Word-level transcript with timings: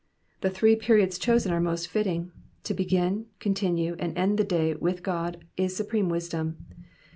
The 0.41 0.49
three 0.49 0.75
periods 0.75 1.19
chosen 1.19 1.51
are 1.53 1.59
most 1.59 1.87
fitting; 1.87 2.31
to 2.63 2.73
begin, 2.73 3.27
continue, 3.37 3.95
and 3.99 4.17
end 4.17 4.39
the 4.39 4.43
day 4.43 4.73
with 4.73 5.03
God 5.03 5.45
IS 5.57 5.75
supreme 5.75 6.09
wisdom. 6.09 6.57